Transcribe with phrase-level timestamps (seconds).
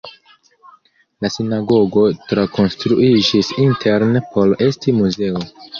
[1.25, 5.51] La sinagogo trakonstruiĝis interne por esti muzeo.